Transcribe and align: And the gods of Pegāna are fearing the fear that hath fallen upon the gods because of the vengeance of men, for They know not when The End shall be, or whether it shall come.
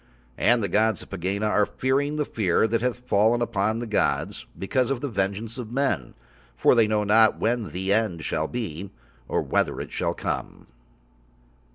And 0.39 0.63
the 0.63 0.67
gods 0.67 1.03
of 1.03 1.11
Pegāna 1.11 1.47
are 1.47 1.67
fearing 1.67 2.15
the 2.15 2.25
fear 2.25 2.67
that 2.67 2.81
hath 2.81 3.07
fallen 3.07 3.39
upon 3.39 3.77
the 3.77 3.85
gods 3.85 4.47
because 4.57 4.89
of 4.89 4.99
the 4.99 5.07
vengeance 5.07 5.59
of 5.59 5.71
men, 5.71 6.15
for 6.55 6.73
They 6.73 6.87
know 6.87 7.03
not 7.03 7.37
when 7.37 7.69
The 7.69 7.93
End 7.93 8.23
shall 8.23 8.47
be, 8.47 8.89
or 9.27 9.43
whether 9.43 9.79
it 9.79 9.91
shall 9.91 10.15
come. 10.15 10.65